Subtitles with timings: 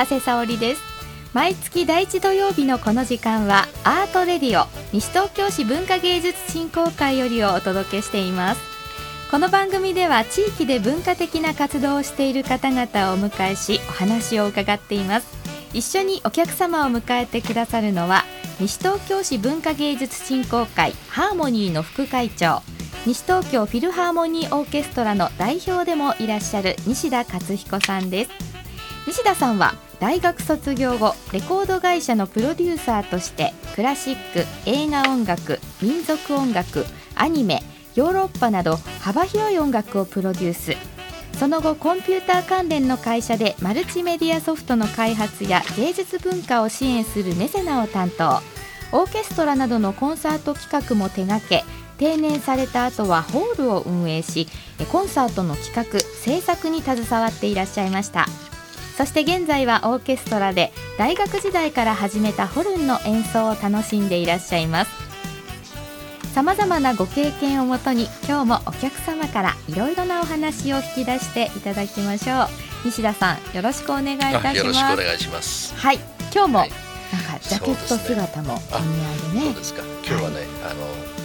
[0.00, 0.82] 長谷沙織です。
[1.34, 8.62] 毎月第一土曜日のこの時間はアートレディオ西東京市文化芸術振興会よりをお届けしています。
[9.30, 15.26] この番組では地域で文化的な活動をしている方々をお迎えしお話を伺っています。
[15.74, 18.24] 一緒にお客様を迎えてくださるのは
[18.58, 22.62] 西東京市文化芸術振興会ハーモニーの副会長
[23.04, 28.30] 西東京フィルハーモニーオーケストラの代表でもいらっしゃる西田勝彦さんです。
[29.06, 37.62] 西田さんは大学卒業後レコード会社のプロデューサーとしてクラシック映画音楽民族音楽アニメ
[37.94, 40.72] ヨーロッパなど幅広い音楽をプロデュース。
[41.38, 48.40] その後コンピューター関連の会社でマルチメディアソフトの開発や芸術文化を支援するメセナを担当。
[48.92, 51.64] オーケストラなどのコンサート企画も手掛け
[51.98, 54.48] 定年された後はホールを運営し
[54.90, 58.26] コンサートの企画制作に携わっていらっしゃいました
[58.96, 64.90] そして現在はオーケストラで大学時代から始めたホルンの演奏を楽しんでいらっしゃいます。
[66.34, 72.48] さまざまなご経験をもとに今日もお客様からいろいろなお話を引き出していただきましょう。
[72.84, 74.56] 西田さんよろしくお願いいたします。
[74.56, 75.74] よろしくお願いします。
[75.76, 75.98] はい
[76.32, 76.76] 今日も、なんか
[77.40, 79.44] ジャケット姿もお似合いでね。
[79.46, 79.82] そうですか。
[80.06, 81.19] 今日はね、はい、あの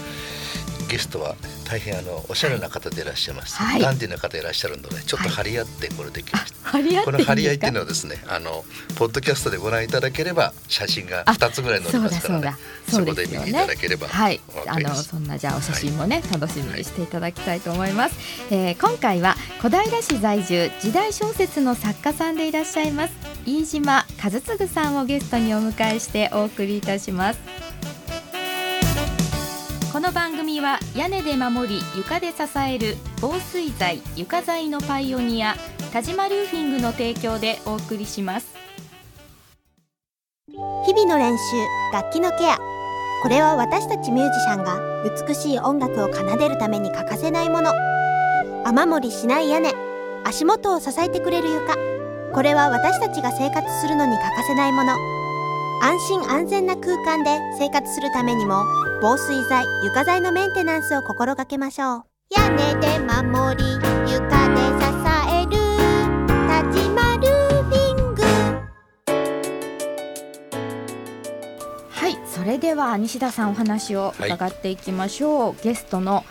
[0.89, 8.63] ゲストは大変あのおしゃれな方でいらっしゃいます、はい、ダンディーな方いらっしゃるのでちょっと張り合ってこれできました、はい、この張り合いっていうのはですねあの
[8.97, 12.55] ポッドキャストでご覧いただければ写真が二つぐらい載りますからね。
[12.87, 14.07] そこで見ていただければ。
[14.07, 14.39] はい。
[14.67, 18.15] あのそんなじゃあお写真もね、楽しみにしていただきたいと思います、
[18.51, 23.35] えー、今回は小平市在住時代小説の作家さんでいらっしゃいます。
[23.45, 27.64] 飯島和次さんをゲストにお迎えしてお送りいたします
[29.95, 35.55] この番組は屋根で守り床で支える防水材床材のパイオニア
[35.93, 38.53] 田島ルーフィングの提供でお送りします。
[40.49, 41.43] 日々の練習
[41.93, 42.57] 楽器のケア。
[43.23, 44.81] これは私たちミュージシャンが
[45.27, 47.71] 美しい音楽を奏でるために欠かせないもの。
[48.65, 49.73] 雨漏りしない屋根
[50.25, 51.73] 足元を支えてくれる床。
[52.33, 55.14] これは私たちが生活するのに欠かせないもの。
[55.81, 58.63] 安心安全な空間で生活するためにも
[59.01, 62.03] 防水材床材のメンテナンスを心がけましょう。
[62.35, 63.63] 屋根で守り
[64.11, 65.14] 床で支え
[72.45, 76.23] れでは西田さんお話を伺っていきましょう、はい、ゲストの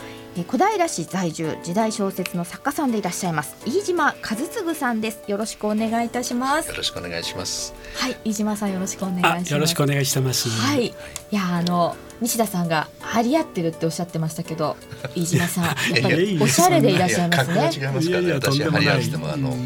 [0.42, 5.22] 小平市在住時代小説の作家さんでいらっしゃいます飯島和次さんです。
[5.28, 6.68] よろしくお願いいたします。
[6.70, 7.72] よろしくお願いします。
[7.94, 9.52] はい飯島さんよろしくお願いします。
[9.52, 10.48] よろしくお願いしてます。
[10.48, 10.86] はい。
[10.86, 10.94] い
[11.30, 14.76] やあの西田さんが張り合ってるっておっしゃってましたけど
[15.14, 17.70] 飯島さんやっぱりおしゃれでいらっしゃいますね。
[17.72, 18.32] 違いますからね。
[18.32, 19.56] 私は張り合ってもあの、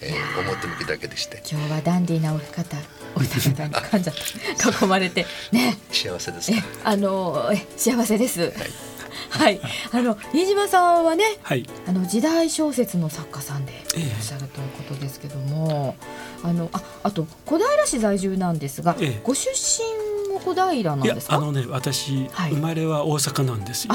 [0.00, 1.42] えー、表向きだけでして。
[1.50, 2.76] 今日はダンディーなお方
[3.14, 4.16] お二方に噛んじゃっ
[4.72, 4.84] た。
[4.84, 5.26] 囲まれて。
[5.50, 5.78] ね。
[5.90, 6.52] 幸せです
[6.84, 8.52] あのえ幸せです、はい。
[9.30, 9.60] はい、
[9.92, 15.96] あの飯島さんはね、はい、あの時代小説の作家さんでいらっしゃるということですけども、
[16.40, 21.36] えー、あのああと小平市在住なんですが、えー、ご出身も小平なんですか？
[21.36, 23.94] あのね私、はい、生まれは大阪なんですよ。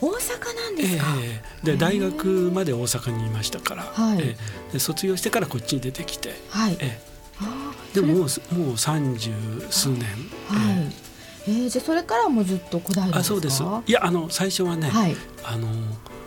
[0.00, 4.18] 大阪なんですか、えー、で大学まで大阪にいましたから、はい。
[4.20, 6.76] えー、で卒業してからこっちに出てきて、はい。
[6.80, 7.11] えー、
[7.94, 9.30] でももうもう三十
[9.70, 10.08] 数年、はい。
[10.76, 11.12] えー
[11.44, 13.62] えー、じゃそれからもずっと小平あそうです。
[13.86, 15.68] いやあの最初はね、はい、あの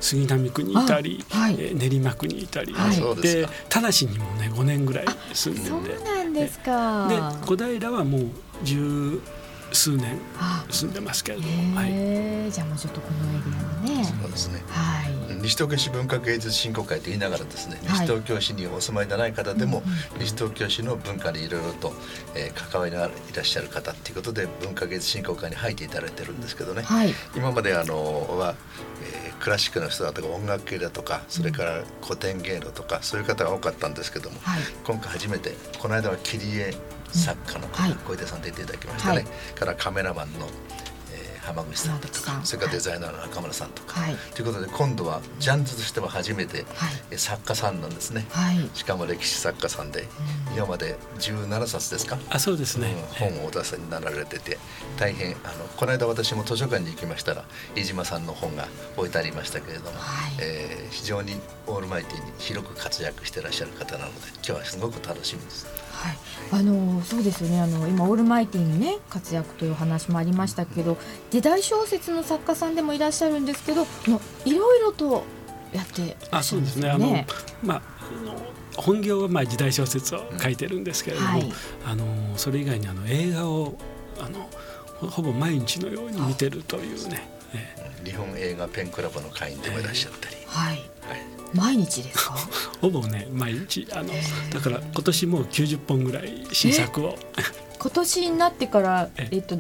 [0.02, 7.08] 杉並区にいたり、はい、えー、練馬区にいたり、はい、で田無にもね5年ぐらい住んでそうなんですか。
[7.08, 8.22] で小平はもう
[8.64, 9.22] 十
[9.76, 10.20] 数年
[10.72, 14.06] 住んでますけれども、はい、じゃあもうちょっとこのエリアのね。
[14.06, 19.84] そうですね、はい、西東京市文化芸術振興会と言いながらですね、西東京市にお住まいでない方でも、
[20.20, 21.94] 西東京市の文化にいろいろと、
[22.36, 28.56] えー、関わりがいらっしゃる方っていうことで文化芸術振興会に入っていただいてるんですけどね、はい、今まであのは、
[29.04, 36.74] えー、クラシックの人だとか音楽系だとかそれから古典芸能とかそういう方が多かったんですけども、はい、今回初めてこの間は切り絵
[37.16, 37.68] 作家の
[38.06, 39.26] 小出さん出ていただきましたね、はい、
[39.56, 40.48] からカメラマンの
[41.46, 50.08] 浜口さんとかそれからデザイナーの中村さんとか、はい、ということで今度はジャンルとしては初めて、はい、作家さんなんですね、はい、しかも歴史作家さんで、
[50.50, 52.18] うん、今まで17冊ですか？
[52.32, 54.58] あそうですね、うん、本をお出しになられてて
[54.98, 57.46] 大変あのこの間私も図書館に行きましたら
[57.76, 65.68] 飯島さんの本が置いてありましたけれども、はい、えー、非常にオールマイティに広く活躍していらっしゃる方なので今日はすごく楽しみです。
[66.06, 67.60] はい、あのそうですよね。
[67.60, 70.98] あの今オールマイティにね活躍という話もありましたけど
[71.32, 73.84] 時代小説の作家さんでもいらっしゃるんですけど
[74.46, 75.24] いろいろと
[75.74, 76.90] やってあそうですね。
[76.90, 77.26] あの
[77.64, 77.82] まあ
[78.78, 81.54] 本業はまあ時代小説を書いてるんですけれども、はい、
[81.86, 82.06] あの
[82.38, 83.78] それ以外にあの映画を
[84.20, 84.50] あの
[85.10, 87.28] ほぼ毎日のように見てるというね、
[88.04, 90.86] 日本映画ペンクラブの会員でもいらっしゃったり、えー、はい、はい、
[91.56, 92.36] 毎日ですか？
[92.82, 93.88] ほぼね毎日。
[93.92, 94.10] あの、
[94.52, 97.18] だから今年もう90本ぐらい新作を。
[97.80, 99.60] 今年になってからえっと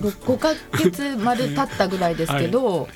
[0.00, 2.90] 5か月まで経ったぐらいですけど、はい、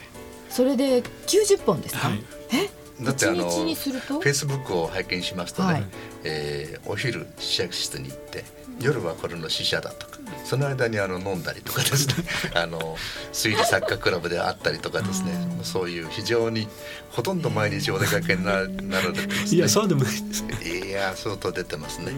[0.50, 2.22] それで90本ですか、はい、
[2.52, 2.68] え？
[3.00, 5.84] だってあのフェイスブックを拝見しますとね、はい、
[6.24, 8.44] えー、お昼試着室に行って
[8.80, 12.14] 夜はこれの試写だとかその間にあの飲んだりとかですね。
[12.54, 12.96] あの
[13.32, 15.32] 推理作家クラブであったりとかですね。
[15.62, 16.68] そういう非常に
[17.10, 20.12] ほとんど毎日お出かけになるので、ね、いやそうでもない。
[20.12, 22.12] ですいや相当出てますね、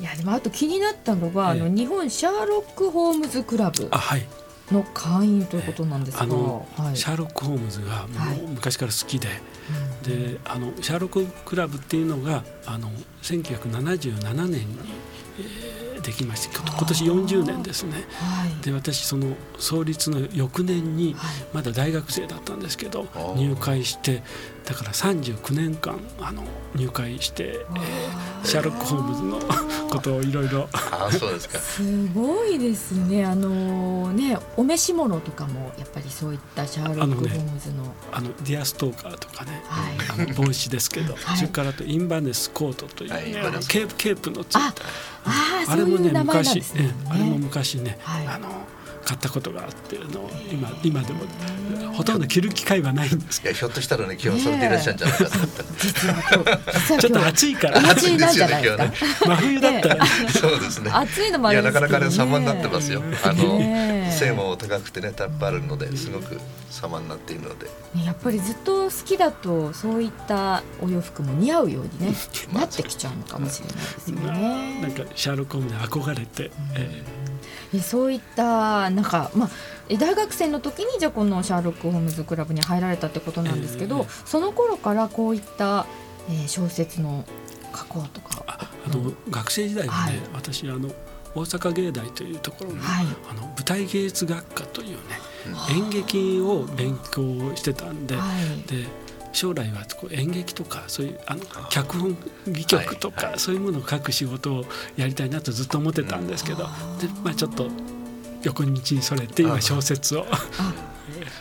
[0.00, 0.04] い。
[0.04, 3.88] やでもあと気になったのが、あの日本シャーロック・ホームズクラブ。
[3.90, 4.26] あはい。
[4.70, 9.42] の会員ということなんですが、あの、はい、シャーロック・ホームズがもう昔から好きで、はい、
[10.02, 12.90] であのシャーロック・クラブっていうのがあの
[13.22, 14.78] 1977年に、
[15.38, 21.16] えーできまして今年40年ですね、はい、で私その創立の翌年に
[21.52, 23.06] まだ大学生だったんですけど、
[23.36, 24.22] 入会して
[24.64, 26.44] だから39年間あの
[26.74, 29.40] 入会して、えー、シャーロック・ホームズの
[29.90, 30.68] ことをいろいろ。
[31.60, 33.26] すごいですね。
[33.26, 37.94] あのねお召し物とかもやっぱりそういったシャーロック・ホームズの。
[38.10, 44.74] あの、ね、ディアストーカーとかね、はい、あの帽子ですけど、はい、それからとインバネスコートというね、はい、ケープケープのついたあ
[45.68, 48.48] あれもね昔、ね、あれも昔ね、あの
[49.04, 51.20] 買ったことがあっての今今でも
[51.92, 53.08] ほとんど着る機会はない。
[53.12, 55.30] んですいやひょっとしたらね今日それでいらっしゃるんじゃないかと
[56.98, 57.90] ちょっと暑いから。
[57.90, 59.26] 暑いなんじゃないですか。
[59.26, 60.90] 真冬だったらそうですね。
[60.90, 63.02] 暑いのもいやなかなかね様になってますよ。
[63.24, 63.60] あの
[64.10, 66.38] 背も高くてねタップあるのですごく
[66.70, 67.66] 様になっているので。
[68.06, 72.14] やっぱりずっと好きだとそういったお洋服も似合うようにね
[72.54, 74.80] なってきちゃうのかもしれないですよね。
[74.80, 77.21] なんかシャーロック・ホームで憧れて、えー
[77.80, 79.50] そういったなんかまあ
[79.96, 85.86] 大学生の時にじゃこのシャーロック・ホームズクラブに入られたってことなんですけど、えー、その頃からこういった、
[86.28, 87.24] えー、小説の
[87.74, 88.42] 書こうとか。
[88.84, 90.88] あの学生時代はね、はい、私あの
[91.34, 94.96] 大阪芸大というところに、はい、あの舞台芸術学科というね、
[95.70, 98.86] 演劇を勉強してたんではい、で
[99.32, 101.40] 将来はこう演劇とかそういうあの
[101.70, 104.64] 脚本戯曲とか、そういうものを書く仕事を
[104.96, 107.68] やりたいなとずっと思ってたんですけど、でまあ、ちょっと
[108.42, 110.26] 横道にそれて今小説を。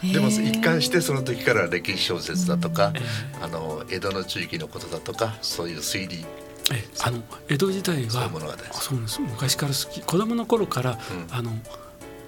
[0.01, 2.93] でも一貫してその時から歴史小説だとか、
[3.41, 6.25] あの江戸の地域のことだとかそういう推理。
[6.73, 8.29] えあの江戸時代は
[8.71, 9.21] そうです。
[9.21, 10.01] 昔から好き。
[10.01, 11.51] 子供の頃から、うん、あの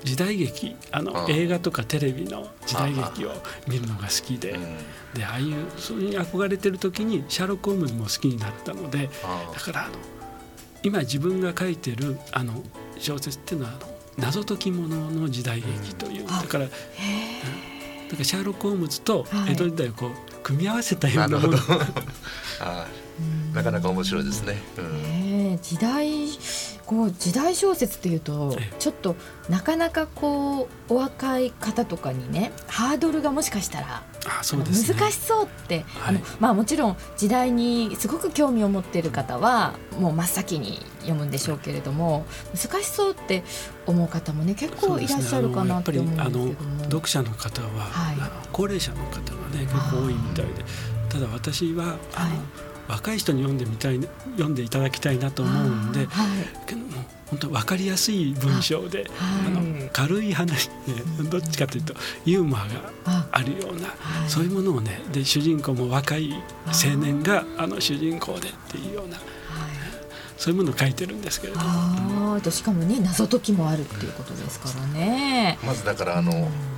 [0.04, 3.32] 時代劇あの映画とかテレビの時代劇を
[3.68, 4.60] 見るのが好きで
[5.14, 9.10] でああいうそれに憧れてる時にシャーロック・ホームズも好きになったので
[9.54, 9.96] だからあの
[10.84, 12.62] 今自分が書いてるあの
[12.98, 16.76] 小説っていうのはあの謎解き物の時代劇という、だから、うん、だ
[18.12, 20.12] からシャーロック・ホームズと江戸時代をこう
[20.44, 22.88] 組み合わせたようなもの、は
[23.52, 24.62] い、 なかなか面白いですね。
[24.78, 26.28] うん、時代
[26.85, 29.16] こう時代小説っていうとちょっと
[29.49, 43.44] なかなかこうお若い方とかにねハードルがもしかしたらあそうです、ね、難しそうって、はい、あのまあ、もちろん時代にすごく興味を持っている方はもう真っ先に読むんでしょうけれども難しそうって
[43.85, 48.18] 思う方もね結構いらっしゃるかなって思うんですけども、ね、読者の方は、はい、
[48.52, 50.63] 高齢者の方がね結構多いみたいで。
[51.09, 53.99] ただ私はあの、はい若い人に読んでみたい
[54.31, 56.07] 読んでいただきたいなと思うんで、はい、
[56.66, 60.75] けども本当分かりやすい文章で、あの軽い話ね
[61.31, 63.90] どっちかというとユーモアがあるような、
[64.28, 66.31] そういうものをねで主人公も若い
[66.68, 69.18] 青年があの主人公でっていうような。
[70.35, 71.66] そういうものを書いてるんですけれども。
[71.66, 75.57] ああ、しかもね謎解きもあるっていうことですからね。
[75.63, 76.72] まずだからあの、うん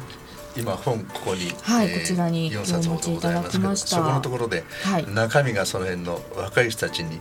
[0.58, 7.18] 今本ここに、はい、えー、こちらに4冊ほどございますけどそこのところで、はい、中身がその辺の若い人たちに、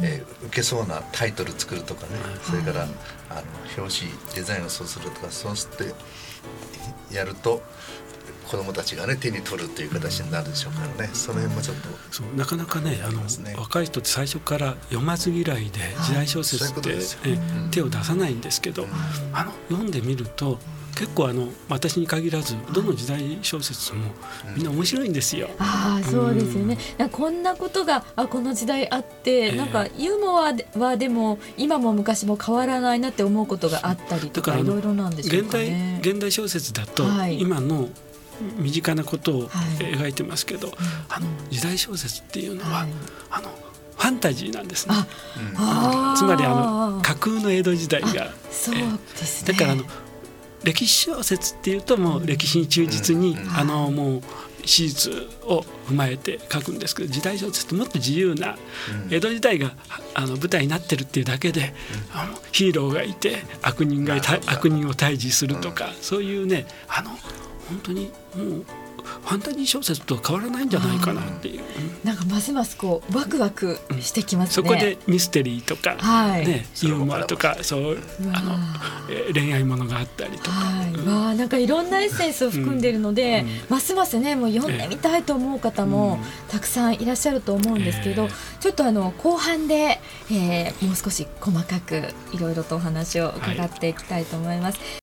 [0.00, 3.42] うん、えー、受けそうなタイトル作るとかね、それから、あの
[3.76, 5.92] 表紙デザインをそうするとかそうして
[7.14, 7.62] やると
[8.48, 11.10] 子供たちがね手に取るという形になるでしょうからね。
[11.12, 16.98] その辺もちょっとそうなかなかねあの、ね、若い人って最初から読まず嫌いで時代小説って、
[17.70, 18.86] 手を出さないんですけど、
[19.34, 20.58] あの読んでみると
[20.98, 24.10] 結構あの私に限らずどの時代小説も
[24.56, 25.48] みんな面白いんですよ。
[25.60, 26.76] ああそうですよね。
[27.12, 37.88] こんなことがあこの時代あって、えー、なんかユーモアはでも今も昔も変わらないなって思うことがあったりとかいろいろなんでしょうか、ね、現代現代小説だと、はい、今の
[38.56, 40.76] 身近なことを描いてますけど、はい、
[41.10, 42.88] あの時代小説っていうのは、はい、
[43.30, 43.50] あの
[43.96, 44.94] ファンタジーなんですね。
[46.16, 49.84] つまりあの架空の江戸時代が、そうですね、だからあの
[50.64, 54.22] 歴史小説っていうともう歴史に忠実に、うん、あのもう
[54.64, 55.12] 史実
[55.44, 58.56] を踏まえて書くんですけど時代小説ってもっと自由な、
[59.10, 59.72] 江戸時代が
[60.14, 61.72] あの舞台になってるっていうだけで、
[62.12, 67.10] あのヒーローがいて悪人が悪人を退治するとか、そういうねあの
[67.68, 68.64] 本当にもう
[69.22, 71.62] ファンタジー小説と変わらないんじゃないかなっていう、
[72.04, 77.98] なんかますますこうワクワクしてきますね、そこでミステリーとか、はい、ねユーモアとかそう
[78.32, 78.56] あの、
[79.10, 80.92] えー、恋愛ものがあったりとか、はい。
[80.92, 90.00] うん、わなんかいろんなエッセンスを含んでいるので、うん、ますますねもう読んでみたいと思う方もたくさんいらっしゃると思うんですけど、えー、ちょっとあの後半で、
[90.30, 94.78] えー、もう少し細かくいろいろとお話を伺っていきたいと思います。
[94.78, 94.97] はい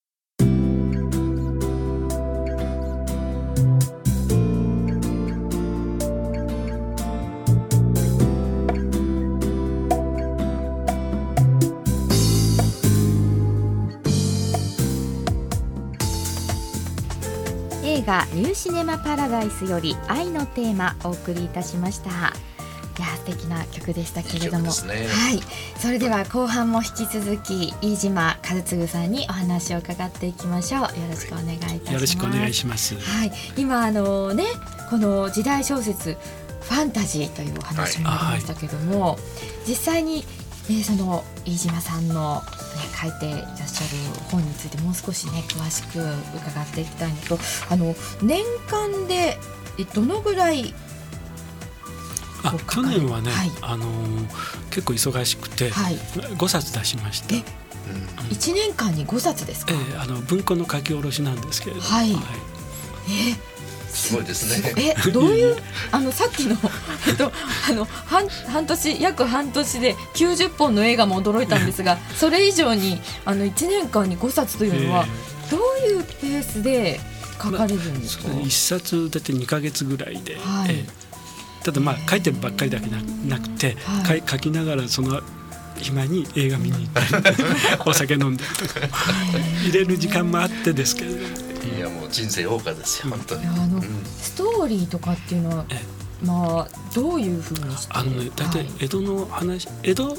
[18.46, 22.10] ニューシネマパラダイスより愛のテーマお送りいたしました。
[22.10, 25.40] いや素敵な曲でしたけれども、ね、はい。
[25.80, 30.82] それでは後半も引き続き飯島和次さんにお話を伺っていきましょう。
[30.82, 31.92] よろしくお願いいたします。
[31.94, 32.94] よろしくお願いします。
[32.94, 33.32] はい。
[33.56, 34.44] 今あのね
[34.90, 36.16] この時代小説
[36.60, 39.18] ファンタジーというお話もありましたけども、はい、
[39.66, 40.24] 実際に、
[40.68, 42.42] えー、その飯島さんの
[43.00, 47.38] 書いていらっしゃる本についてもう少しね詳しく伺っていきたいのと
[47.70, 49.38] あの年間で
[49.94, 50.74] どのぐらい
[52.42, 54.28] あ去年はね、はい、あのー、
[54.70, 57.34] 結構忙しくて、はい、5冊出しました。
[58.30, 62.22] 1年間に5冊ですか、えー、あの文庫の書き下ろしなんですけれどはい、はい、
[63.06, 63.65] えー
[63.96, 64.94] すごいですね。
[65.06, 65.56] え、どういう
[65.90, 66.56] あのさっきの
[67.08, 67.32] えっと
[67.70, 75.06] あの半半年約半年で90本の映画も驚いたんですが、 それ以上にあの1年間に5冊というのは
[75.50, 75.60] どう
[75.90, 77.00] いうペースで
[77.42, 78.28] 書かれるんですか？
[78.44, 80.36] 一、冊だって2か月ぐらいで。
[80.36, 80.84] はい、
[81.64, 85.20] ただまあ書いてるばっかりだけななくて、はい、書きながらその
[85.80, 87.00] 暇に映画見に行った
[87.30, 87.36] り
[87.84, 88.44] お酒飲んで
[89.64, 91.45] 入れる時間もあってですけれども。
[91.66, 93.46] いやもう人生謳歌ですよ本当に。
[93.46, 95.64] あの、うん、ストーリーとかっていうのは。
[96.24, 100.16] まあどういうふうにあのね大体江戸の話、はい、江戸の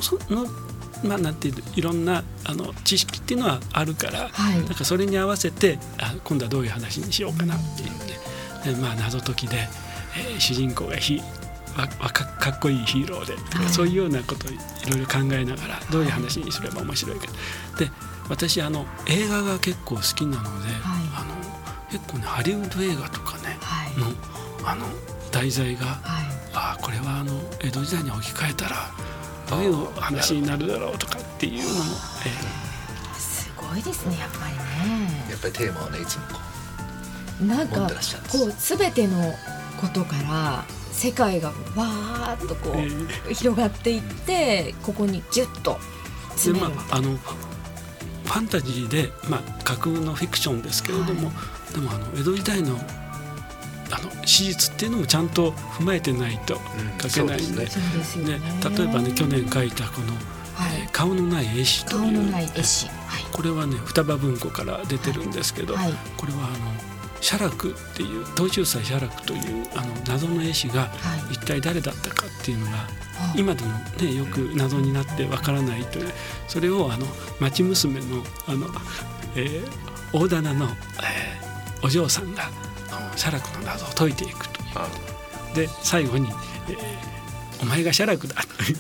[1.04, 9.58] まあなんていういろんなあの知識っていうのはあるから、はい、だからそれに合わせてあ今度はどういう話にしようかなっていうね、でまあ謎解きで、
[10.16, 11.22] えー、主人公がひ
[11.78, 14.58] わかかっこいいヒーローで、はい、そういうようなことをい
[14.90, 17.28] ろいろ考えながらどういう話にすれば面白いか。
[17.78, 17.90] で
[18.30, 21.07] 私あの映画が結構好きなので、はい、
[21.92, 24.08] 結構ねハリウッド映画とかね、はい、の
[24.68, 24.86] あの
[25.32, 28.76] 題材が、はい、あこれはあの江戸時代に置き換えたら
[29.50, 31.92] どういう話になるだろうとかっていうのも、
[32.26, 34.54] えー、すごいですねやっぱり
[34.90, 35.28] ね。
[35.30, 36.40] やっぱりテーマはねいつもこ
[37.42, 37.88] うなんか
[38.32, 39.34] こう全ての
[39.80, 45.78] ことから世界がわーっとこう、えー、広がっていってここにギュッと
[46.32, 51.36] 詰める、まあ、あのファンタジーで、まあ、架空のフィクションですけれども、はい、
[51.78, 52.76] でもあの江戸時代の
[53.90, 56.60] あの史実っていうのもちゃんと踏まえてないと
[57.02, 57.70] 書けないんで,、ね。
[58.78, 60.08] 例えばね去年書いたこの
[60.56, 62.34] はい、えー、顔のない絵師という。
[63.32, 70.90] これはね双葉文庫から出てるんですけど、はい、これはあの写楽っていう東中祭写楽というあの謎の絵師が
[71.32, 72.88] 一体誰だったかっていうのが、
[73.36, 76.12] 今でもねよく謎になってわからないという
[76.48, 77.06] それをあの
[77.40, 78.68] 町娘のあの、
[79.36, 81.37] えー、大棚の、えー、
[81.84, 82.50] お嬢さんが
[83.16, 84.64] 写楽の謎を解いていくとい
[85.54, 85.56] う。
[85.56, 86.28] で最後に、
[86.70, 86.78] えー
[87.62, 88.78] 「お前が写楽だ」という。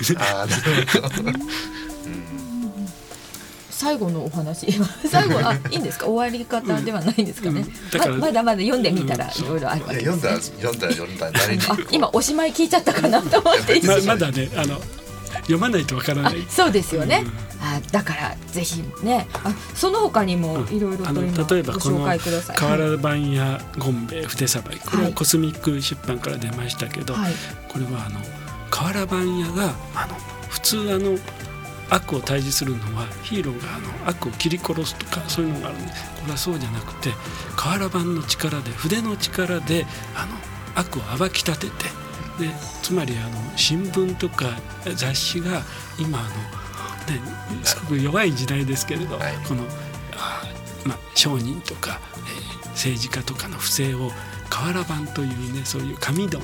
[3.69, 4.67] 最後のお話。
[5.09, 6.07] 最後あいいんですか？
[6.07, 8.19] 終わり方ではないんですかね、うん。
[8.19, 11.63] ままだまだ読んでみたらいろいろあるわけです、ね、読んだ読んだ読んだ誰に？
[11.91, 13.79] 今おしまい聞いちゃったかなと思って。
[13.85, 14.81] ままだねあの
[15.35, 16.45] 読まないとわからない。
[16.49, 17.29] そうですよね、うん、
[17.63, 19.27] あだからぜひね。
[19.43, 22.07] あその他にもいろいろと今例えばこの
[22.55, 27.33] 瓦版やゴンベ筆さばいこれはコスミック出版から出ましたけど、はい、
[27.69, 28.19] これはあの
[28.69, 30.15] 瓦版屋があの
[30.49, 31.17] 普通あの
[31.89, 37.11] 悪を退治するのはヒーローがあの悪を切り殺すとかそういうのがあるんでこれはそうじゃなくて
[37.55, 40.33] 瓦版の力で筆の力であの
[40.75, 42.06] 悪を暴き立てて
[42.39, 42.49] で
[42.81, 44.57] つまりあの新聞とか
[44.95, 45.63] 雑誌が
[45.99, 49.63] 今あの、ね、すごく弱い時代ですけれど、はい、この
[50.85, 51.99] まあ、商人とか、
[52.63, 54.11] えー、政治家とかの不正を
[54.49, 56.39] 瓦版というねそういう紙の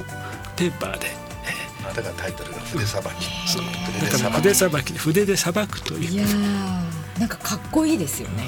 [0.58, 1.08] ペーパーで、
[1.46, 3.64] えー、だからタイトルが筆さばき、そう
[4.02, 6.12] だから筆さばき筆でさばくという。
[6.12, 6.26] いや
[7.20, 8.44] なんかかっこいいですよね、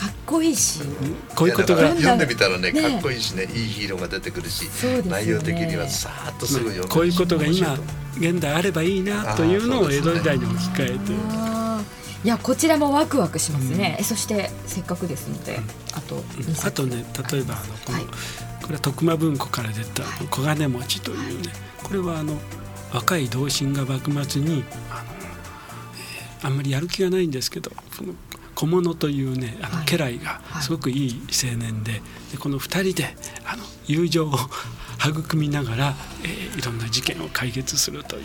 [0.00, 0.80] かっこいいし、
[1.36, 1.90] こういうことが。
[1.94, 7.76] 読んでみたらねかっこいいしねいいヒーローが出てくるし、ね、内容的にはさーっとすぐ読める、こういうことが今
[8.16, 11.60] 現代あればいいなというのを江戸時代に置き換えて。
[12.24, 15.58] いやこちらもワクワクしますね、うん、そしてせっかくですので、
[15.94, 16.22] あと
[16.66, 18.06] あとね例えばあのこの、はい、
[18.62, 21.52] これは徳間文庫から出た「小金持ち」というね、
[21.82, 22.38] これはあの
[22.92, 25.10] 若い同心が幕末にあの、
[26.40, 28.12] えー、あんまりやる気がないんですけどその
[28.60, 34.34] 小物というねあの家来がすごくいい青年ででこの2人であの友情を
[35.02, 38.24] 育みながら、えー、いろんな事件を解決するという。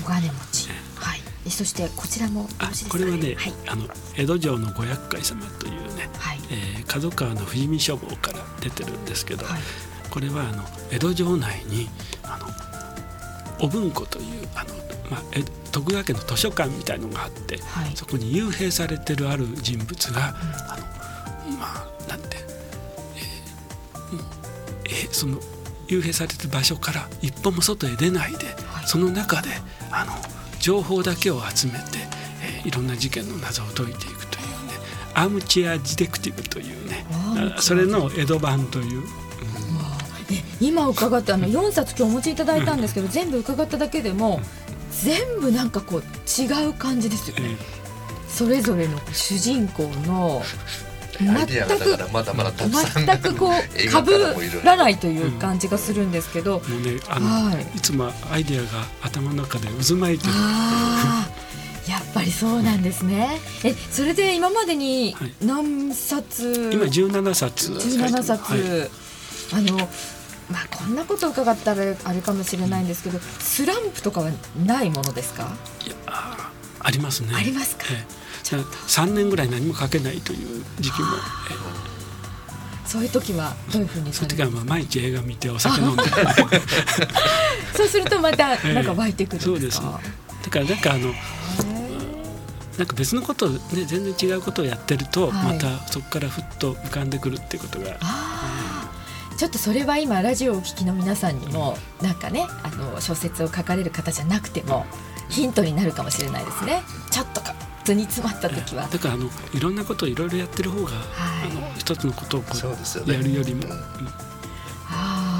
[0.00, 2.48] 小金持ち、はい、そしてこちらも
[2.88, 9.60] これはね、はい、あの江戸城の五百回様というね、はい、えー、角川の富士見書房から出てるんですけど、はい、
[10.08, 11.88] これはあの江戸城内に
[12.22, 12.46] あの
[13.60, 14.74] お文庫というあの、
[15.10, 20.76] まあ、え徳川家の図書館みたいのがあって、はい、そこに幽閉されてるある人物が、うん、あ
[21.50, 22.36] のまあなんて、
[23.16, 25.38] えー、えー、その
[25.88, 29.50] 幽閉されてる場所から一歩も外へ出ないで、はい、その中で
[29.90, 30.12] あの
[30.60, 31.78] 情報だけを集めて、
[32.42, 34.74] えー、いろんな事件の謎を解いていくというね
[35.14, 37.04] アームチェア・ディテクティブというね
[37.58, 39.02] それの江戸版という。
[40.60, 44.40] 今伺ってあの4冊今日お持ちいただいたんですけど、全部伺っただけでも
[45.02, 46.02] 全部なんかこう
[46.40, 47.56] 違う感じですよね。
[48.28, 50.42] それぞれの主人公の
[51.18, 54.18] 全くまだまだ全くこうかぶ
[54.62, 60.32] らないという感じがするんですけど、うん、もうねあの、はい、いつもアイディアが頭の中で渦巻いてる。
[61.88, 63.40] やっぱりそうなんですね。
[63.64, 66.46] え、それで今までに何冊？
[66.46, 67.80] はい、今十七冊。
[67.80, 68.60] 十七冊、はい、
[69.68, 69.88] あの。
[70.50, 74.30] まあ、こんなこと伺ったらあれかもしれないんですけどスランプとかは
[74.64, 75.54] ないものですか？
[75.86, 77.34] いやありますね。
[77.34, 78.04] ありますか、え
[78.86, 81.08] 3年ぐらい何も書けないという時期も、
[82.86, 86.02] そういう時はどういうふうにそういう時はまあ毎日映画見てお酒飲んで。
[87.76, 89.90] そうするとまた なんか湧いてくるそうですだ
[90.50, 91.12] からなんかあの
[92.78, 97.96] なんか別のことね全然違うことをやってると、またそこからふっと浮かんでくるっていうことが、
[99.38, 104.84] ちょっとそれは今ラジオをお聞きの皆さんにもなんかねあの小説を書かれる方じゃなくても
[105.28, 106.82] ヒントになるかもしれないですね。
[107.12, 108.88] ちょっとかと煮詰まった時は。
[108.88, 112.48] だからあのいろんなことをいろいろやってる方が、はい、あの一つのことをこ
[113.06, 113.62] う、やるよりも。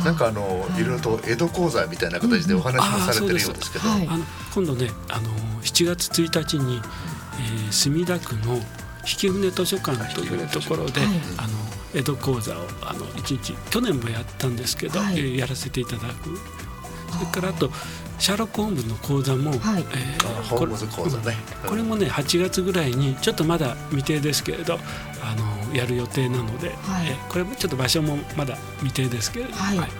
[0.04, 5.28] なんかあの、い、ろいろと江戸講座みたいな形でお話もされてるようですけど、あの今度ねあの
[5.62, 8.54] 7月1日に、えー、墨田区の
[9.04, 11.08] 引舟図書館というところで、はい、
[11.38, 16.38] あの江戸講座をあの一日去年もやったんですけど、はい、やらせていただく。
[17.10, 17.70] それからあと
[18.18, 19.84] シャーロック・ホームズの講座も、はい。
[19.92, 24.78] えー、ホームズ講座ね、これもね8月ぐらいにちょっとまだ未定ですけれど
[25.22, 25.34] あ
[25.68, 29.90] のやる予定なので、はい、えー、これもちょっと場所もまだ未定ですけれど、はい、はい、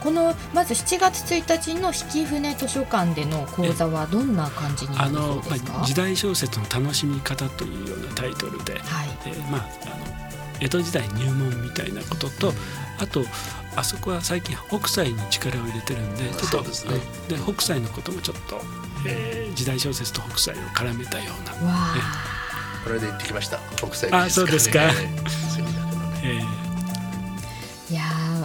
[0.00, 9.08] このまず7月1日の引舟図書館での講座はどんな感じになりそうですか、まあ、時代小説の楽しみ方というようなタイトルで、はい。
[9.26, 10.23] えー、まああの
[10.60, 12.52] 江戸時代入門みたいなことと、
[12.98, 13.24] あと
[13.76, 17.00] あそこは最近北斎に力を入れてるんでちょっとで、ね。
[17.28, 18.60] で北斎のこともちょっと、
[19.06, 22.00] えー、時代小説と北斎を絡めたような、ね、
[22.84, 23.58] これで行ってきました。
[23.76, 24.80] 北斎あそうですか、
[26.22, 26.63] えー、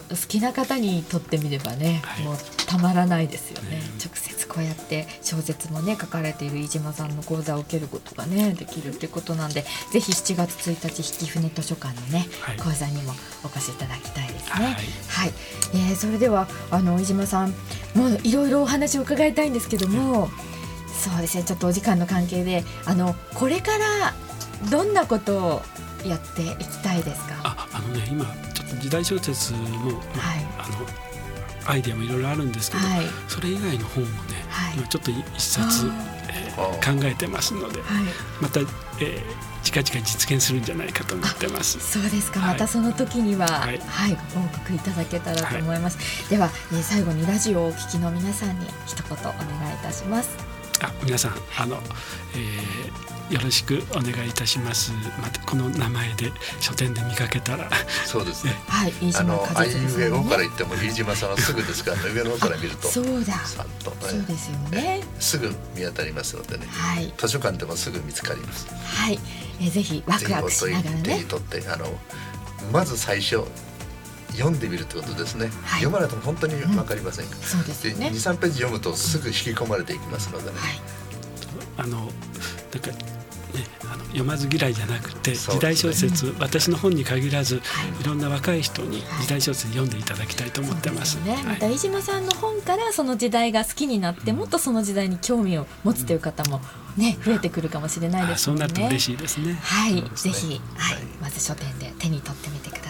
[0.09, 14.49] 好きな方にとってみればね、はい、もうたまらないですよね、直接こうやって小説もね書かれている飯島さんの講座を受けることがねできるってことなんでぜひ7月1日引舟図書館のね、はい、講座にもお越しいただきたいですね。
[14.49, 15.31] はい、はい、
[15.73, 17.49] えー、それではあの飯島さん
[17.95, 20.29] もういろいろお話を伺いたいんですけども、
[20.87, 24.13] そうですねちょっとお時間の関係であのこれから
[24.69, 25.61] どんなことを
[26.05, 27.35] やっていきたいですか？
[27.43, 28.25] ああのね今
[28.77, 31.09] 時代小説も、まあ、はい、あの
[31.65, 35.87] アイデアもいろいろあるんですけど、はい、それ以外の本もね、はい、今ちょっと一冊、
[36.29, 38.03] えー、考えてますので、はい、
[38.41, 41.79] また、えー、近々実現するんじゃないかと思ってます。
[41.79, 46.29] そうですか、またその時には、はい、はい、ご報告いただけたらと思います。
[46.29, 50.58] では、えー、最後にラジオをお聞きの皆さんに一言お願いいたします。
[50.81, 51.77] あ皆さんあの、
[52.35, 54.91] えーよろしくお願いいたします。
[55.21, 57.69] またこの名前で書店で見かけたら。
[58.05, 58.53] そうですね。
[58.67, 63.33] はいあのあいうえおから言っても飯島さんはすぐですから、ね、上の方から見るとそうだ。
[63.45, 65.01] さっと、ね、そうですよね。
[65.19, 68.67] すぐ見当たりますのでね、はい、図書館でもすぐ見つかります。
[68.73, 69.19] はい。
[69.61, 71.01] えぜひワクワクしながらね。
[71.03, 71.85] 手に取ってあの
[72.73, 73.43] まず最初
[74.31, 77.31] 読んでみるってことですね、はい、読まないと本当にわかりませんか？
[77.31, 80.79] ら、うん、そうですね、二三ページ読むとすぐ引き込まれていきますのでね、はい、
[81.77, 82.11] あのなんか
[83.49, 87.61] ね、あの読まず嫌いじゃなくて、時代小説、ね、私の本に限らず、は
[87.97, 91.15] い、いろんな若い人に時代小説読んでいただきたいと思ってます。
[91.25, 96.61] ね、また飯島さんの本からその時代が好きになって、もっとその時代に興味を持つという方も
[96.95, 98.37] ね、増えてくるかもしれないですね。
[98.37, 99.57] そうなると嬉しいですね。
[99.63, 102.88] はい、ね、ぜひ、はい、まず書店で手に取ってみてください。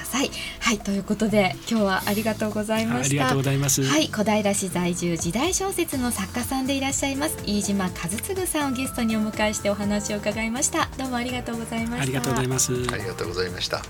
[0.69, 3.09] はい、ということで、今日はありがとうございました。
[3.09, 3.83] ありがとうございます。
[3.83, 10.89] はい、小平市在住時代小説の作家さんでいらっしゃいます飯島和次さんをゲストにお迎えしてお話を伺いました。
[10.97, 12.01] どうもありがとうございました。
[12.03, 12.73] ありがとうございます。
[12.73, 13.81] ありがとうございました。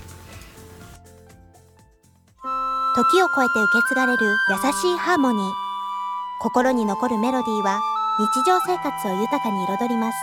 [2.96, 5.50] 時を超えて受け継がれる優しいハーモニー。
[6.40, 7.80] 心に残るメロディーは
[8.18, 10.16] 日常生活を豊かに彩ります。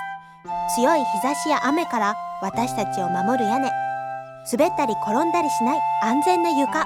[0.76, 3.87] 強い日差しや雨から私たちを守る屋根。
[4.50, 6.86] 滑ったり転んだりしない安全な床。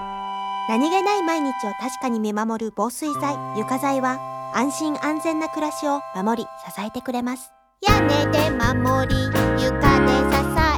[0.68, 4.20] 何気ない毎日を確かに見守る防水剤、床材は
[4.56, 7.52] 安心安全な暮らしを守り支えてくれます。
[7.88, 10.71] 屋根で守り、床で支え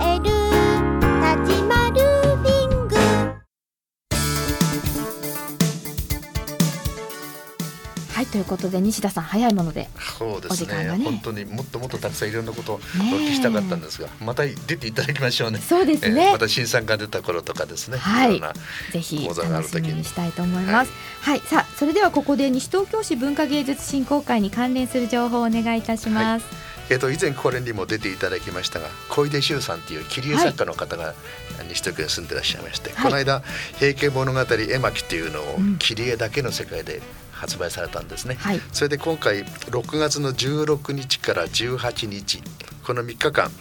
[8.33, 15.59] ということで西田さん早いものでそうですね、ね、本当にもっともっとたくさんいろんなことをお聞きしたかったんですが、また出ていただきましょうね。
[15.59, 17.99] そうですね、えー、また新さんが出た頃とかですね。
[17.99, 18.41] はい。
[18.91, 20.91] ぜひ楽しみにしたいと思います、
[21.21, 26.55] はい、はい、さあそれではここで西東京市文化芸術振興会に関連する情報をお願いいたします、はい。
[26.89, 31.13] えーと、以前これにも出ていただきましたが小出修さんという切り絵作家の方が
[31.69, 33.43] 西東京に住んでらっしゃいまして、はい、この間
[33.77, 37.01] 「平家物語絵巻」っていうのを切り絵だけの世界で
[37.43, 42.41] 発売されたんですね、はい、それで今回6月の16日から18日
[42.85, 43.51] この3日間、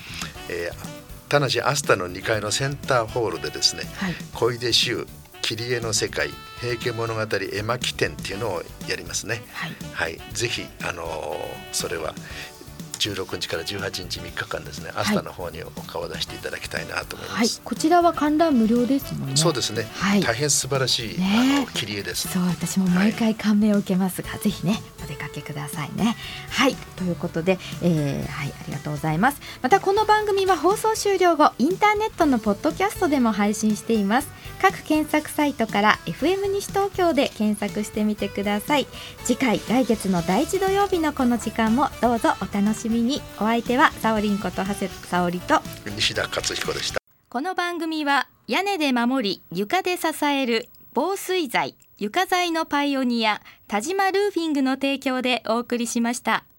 [0.48, 5.06] えー、田無アスタの2階のセンターホールでですね、はい、小出修
[5.42, 6.28] 切り絵の世界
[6.60, 9.42] 平家物語絵巻展っていうのをやりますね。
[9.52, 11.36] はい、はい、ぜひあのー、
[11.72, 12.14] それは
[13.10, 17.38] 16日から18日3日間ですね、アスタの方にお顔を出していただきたいなと思います。
[17.38, 19.36] はい、こちらは観覧無料ですもんね。
[19.36, 19.88] そうですね。
[19.94, 22.28] はい、大変素晴らしい、ね、あの切り絵です。
[22.28, 26.16] そう、私も毎回感銘を受けますが、はい、ぜひね、お出かけくださいね。
[26.50, 29.40] はい、ということで、えー、はい、ありがとうございます。
[29.62, 34.28] またこの番組は放送終了後、インターネットのポッドキャストでも配信しています。
[34.60, 38.86] 各検索サイトから FM 西東京で検索してみてください。
[39.24, 43.20] 次回来月の第一土曜日のこの時間もどうぞお楽しみに。
[43.38, 45.60] お相手はサオリンこと長谷沙織と
[45.96, 56.44] 西田勝彦でしたこの番組は屋根で守り床で支える防水材床材のパイオニア田島ルーフィングの提供でお送りしました。